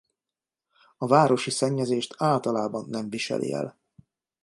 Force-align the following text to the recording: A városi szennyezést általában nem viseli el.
A 0.97 1.07
városi 1.07 1.49
szennyezést 1.51 2.13
általában 2.17 2.85
nem 2.89 3.09
viseli 3.09 3.53
el. 3.53 3.79